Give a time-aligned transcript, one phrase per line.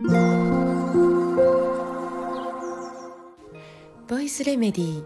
[0.00, 0.06] ボ
[4.20, 5.04] イスレメディー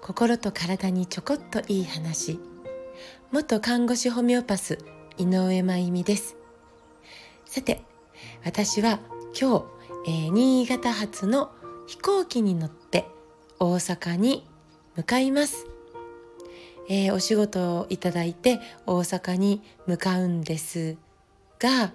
[0.00, 2.40] 心と体にちょこっといい話。
[3.32, 4.78] 元看護師ホメオパス
[5.18, 6.36] 井上真由美です。
[7.44, 7.82] さて
[8.42, 9.00] 私は
[9.38, 9.64] 今日、
[10.06, 11.52] えー、新潟発の
[11.86, 13.04] 飛行機に乗って
[13.58, 14.48] 大阪に
[14.96, 15.66] 向かいます、
[16.88, 20.96] えー、お仕事をいただいて大阪に向かうんです
[21.58, 21.92] が、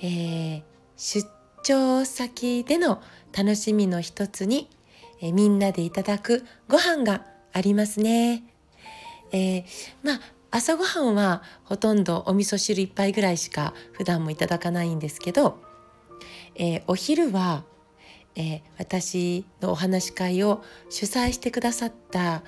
[0.00, 0.62] えー、
[0.96, 1.28] 出
[1.62, 3.02] 張先での
[3.36, 4.68] 楽しみの一つに
[5.20, 8.44] えみんなでいただくご飯がありますね。
[9.32, 9.64] えー、
[10.02, 15.58] まあ朝ごはんはほとんどお味噌汁1杯ぐらいしか普段もいただかないんですけど、
[16.54, 17.64] えー、お昼は、
[18.36, 22.42] えー、私のお話し会を主催してくださった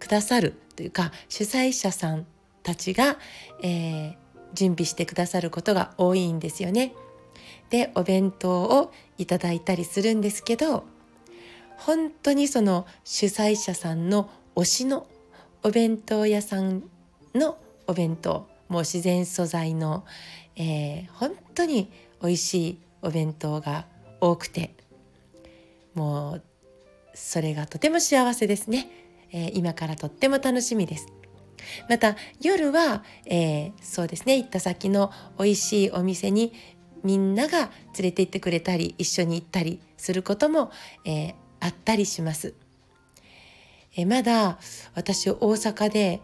[0.00, 2.26] くださるというか主催者さん
[2.62, 3.18] たちが、
[3.62, 4.16] え
[4.54, 6.94] 準備してくださることが多いんですよね。
[7.72, 10.84] でお弁当をいただいたりするんですけど
[11.78, 15.06] 本当にその主催者さんの推しの
[15.62, 16.82] お弁当屋さん
[17.34, 17.56] の
[17.86, 20.04] お弁当もう自然素材の、
[20.54, 23.86] えー、本当に美味しいお弁当が
[24.20, 24.74] 多くて
[25.94, 26.42] もう
[27.14, 28.90] それがとても幸せですね、
[29.32, 31.06] えー、今からとっても楽しみです。
[31.88, 36.52] また夜は、えー、そうですね行った先の美味しいお店に
[37.02, 37.70] みんなが連
[38.02, 40.70] れて行ってくれたり一緒に行ったりすることも、
[41.04, 42.54] えー、あったりします。
[43.96, 44.58] えまだ
[44.94, 46.20] 私大阪で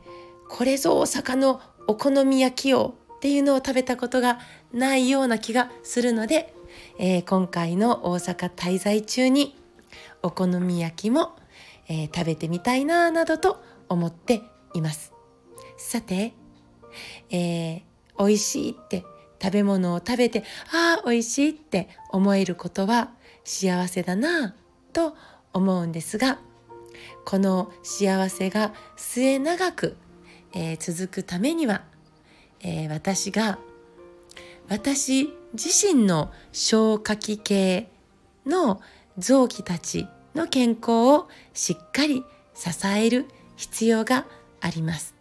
[0.48, 4.38] これぞ大阪のお好み焼きをっていうのを食べたことが
[4.72, 6.54] ないような気がするので、
[6.98, 9.56] えー、今回の大阪滞在中に
[10.22, 11.36] お好み焼きも、
[11.88, 14.42] えー、食べてみたいななどと思って
[14.74, 15.12] います。
[15.76, 16.32] さて、
[17.30, 17.82] えー、
[18.18, 19.04] 美味しいって
[19.40, 23.10] 食べ物を食べてああ美味しいって思えることは
[23.44, 25.16] 幸せだなぁと
[25.52, 26.38] 思うんですが
[27.24, 29.96] この幸せが末永く、
[30.54, 31.82] えー、続くためには、
[32.60, 33.58] えー、私が
[34.68, 37.88] 私自身の消化器系
[38.46, 38.80] の
[39.16, 42.24] 臓器たちの健康をしっかり
[42.54, 43.26] 支える
[43.56, 44.26] 必要が
[44.60, 45.14] あります。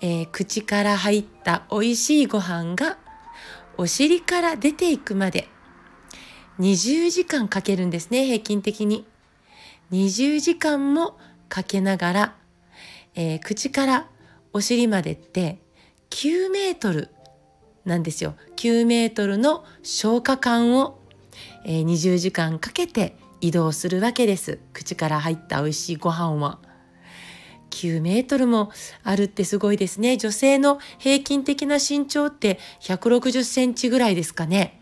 [0.00, 2.98] えー、口から入った美味しいご飯が
[3.76, 5.48] お尻から出ていくまで
[6.60, 9.06] 20時間かけるんですね、平均的に。
[9.90, 11.18] 20時間も
[11.48, 12.34] かけながら、
[13.14, 14.08] えー、口から
[14.52, 15.58] お尻までって
[16.10, 17.10] 9メートル
[17.84, 18.34] なんですよ。
[18.56, 20.98] 9メートルの消化管を、
[21.64, 24.60] えー、20時間かけて移動するわけです。
[24.72, 26.58] 口から入った美味しいご飯は。
[27.74, 28.70] 9メートルも
[29.02, 30.16] あるってすごいですね。
[30.16, 34.80] 女性の平均的な身長って160センチぐらいですかね。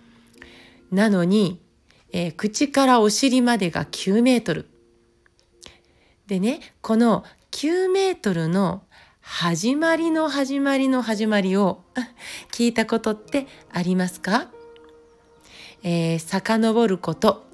[0.90, 1.62] なのに、
[2.12, 4.68] えー、口からお尻までが9メートル。
[6.26, 8.82] でね、この9メートルの
[9.20, 11.82] 始まりの始まりの始まりを
[12.52, 14.50] 聞いたことってありますか？
[15.82, 17.44] えー、遡ること、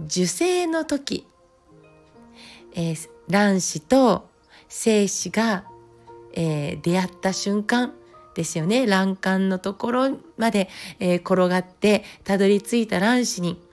[0.00, 1.26] 受精の時、
[2.74, 4.28] えー、卵子と
[4.68, 5.64] 精子が、
[6.32, 7.94] えー、出会った瞬間
[8.34, 8.86] ですよね。
[8.86, 10.68] 卵管のところまで、
[11.00, 13.68] えー、転がってたどり着いた卵子に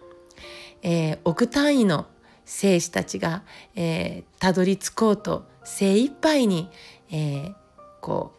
[0.88, 2.06] えー、億単位の
[2.46, 3.42] 精子たちが、
[3.76, 6.70] え、たどり着こうと精一杯に、
[7.10, 7.54] えー、
[8.02, 8.34] こ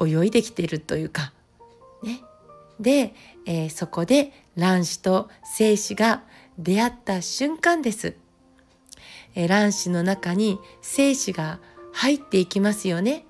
[0.00, 1.32] う泳いできているというか
[2.02, 2.22] ね。
[2.80, 3.14] で、
[3.46, 6.24] え、そこで卵子と精子が
[6.58, 8.16] 出会った瞬間です、
[9.34, 11.58] え、卵子の中に精子が
[11.92, 13.24] 入っていきますよね。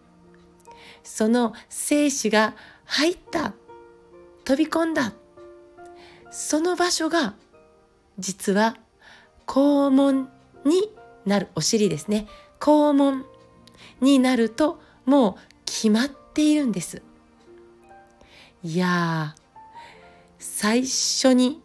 [1.05, 3.55] その精子が入った
[4.45, 5.13] 飛び込んだ。
[6.31, 7.35] その場所が
[8.19, 8.77] 実は
[9.47, 10.31] 肛門
[10.65, 10.91] に
[11.27, 12.27] なるお尻ですね。
[12.61, 13.25] 肛門
[14.01, 15.35] になるともう
[15.65, 17.03] 決まっているんです。
[18.63, 19.35] いや
[20.39, 21.61] 最初に、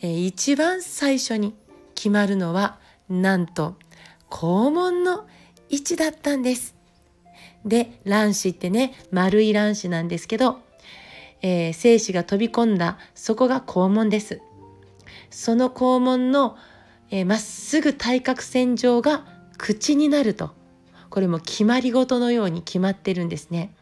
[0.00, 1.54] えー、一番最初に
[1.94, 2.78] 決まるのは
[3.08, 3.76] なんと
[4.30, 5.26] 肛門の
[5.68, 6.74] 位置だったんです。
[7.64, 10.60] で卵子ってね丸い卵子なんですけど、
[11.42, 14.40] えー、精子が飛び込んだそこが肛門です。
[15.30, 16.56] その肛門のま、
[17.10, 19.24] えー、っすぐ対角線上が
[19.56, 20.56] 口になると。
[21.10, 23.74] これも決まり事のように決まってるんですね。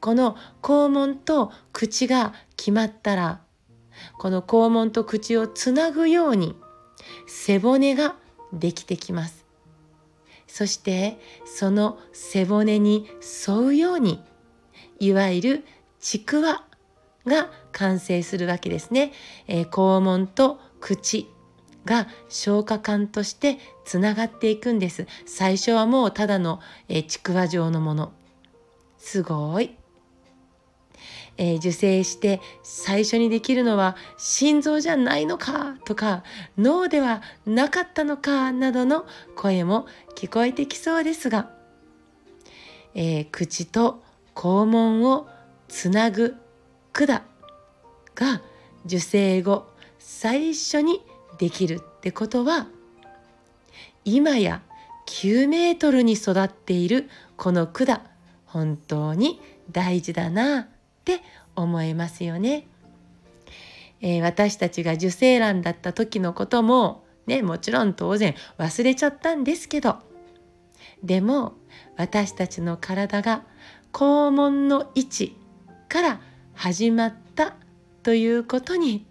[0.00, 3.40] この肛門と口が決まったら
[4.16, 6.56] この肛門と口をつなぐように
[7.26, 8.16] 背骨が
[8.52, 9.46] できてきます。
[10.46, 13.06] そしてその背骨に
[13.46, 14.22] 沿うように
[14.98, 15.64] いわゆる
[16.00, 16.64] ちくわ
[17.26, 19.12] が完成するわけですね。
[19.46, 21.28] えー、肛門と口
[21.84, 25.06] が消化管としてつながっていくんです。
[25.26, 28.12] 最初はもうただの、えー、ちくわ状のもの。
[28.98, 29.77] すごい。
[31.38, 36.24] えー、受精して最初にできるのは心臓じゃないのかとか
[36.58, 39.06] 脳ではなかったのかなどの
[39.36, 39.86] 声も
[40.16, 41.50] 聞こえてきそうですが、
[42.94, 44.02] えー、口と
[44.34, 45.28] 肛門を
[45.68, 46.34] つなぐ
[46.92, 47.22] 管
[48.14, 48.42] が
[48.84, 49.68] 受精後
[49.98, 51.04] 最初に
[51.38, 52.66] できるってことは
[54.04, 54.62] 今や
[55.06, 58.00] 9メートルに育っているこの管
[58.44, 59.40] 本当に
[59.70, 60.68] 大事だな。
[61.14, 61.22] って
[61.56, 62.66] 思えますよね。
[64.00, 69.96] えー、私たちが受精卵だった時のこともねもちろん当然忘れちゃったんですけど
[71.02, 71.54] でも
[71.96, 73.42] 私たちの体が
[73.92, 75.36] 肛門の位置
[75.88, 76.20] から
[76.54, 77.56] 始まった
[78.04, 79.04] ということに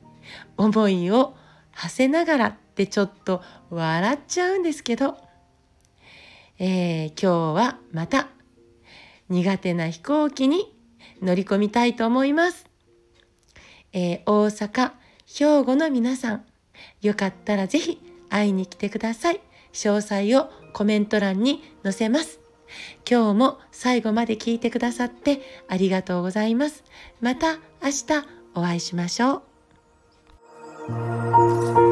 [0.55, 1.35] 思いを
[1.71, 5.17] 馳せながらってちょっと笑っちゃうんですけど、
[6.59, 8.29] えー、今日はまた
[9.27, 10.76] 苦手な飛行機に
[11.21, 12.65] 乗り込みたいと思います。
[13.93, 14.91] えー、大阪、
[15.25, 16.45] 兵庫の皆さん、
[17.01, 17.99] よかったらぜひ
[18.29, 19.41] 会いに来てください。
[19.73, 22.39] 詳細をコメント欄に載せます。
[23.09, 26.83] 今日も最後まで聞いてくださってありがとうございます。
[27.21, 28.05] また明日
[28.55, 29.43] お会いしましょ
[31.83, 31.86] う。